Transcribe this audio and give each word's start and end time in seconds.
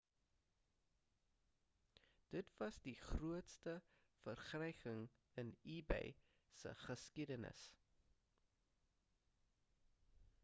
dit 2.35 2.53
was 2.61 2.79
die 2.87 2.93
grootste 3.01 3.75
verkryging 4.23 5.03
in 5.43 5.51
ebay 5.75 6.11
se 6.61 6.73
geskiedenis 6.87 7.67